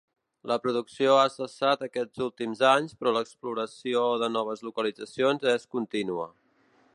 La 0.51 0.55
producció 0.61 1.17
ha 1.23 1.25
cessat 1.33 1.83
aquests 1.87 2.23
últims 2.27 2.63
anys 2.69 2.95
però 3.01 3.13
l'exploració 3.17 4.03
de 4.25 4.31
noves 4.39 4.65
localitzacions 4.71 5.47
és 5.55 5.69
contínua. 5.77 6.27